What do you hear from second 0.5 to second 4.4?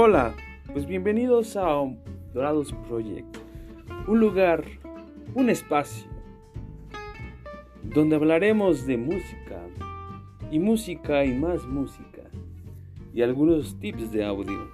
pues bienvenidos a Dorados Project, un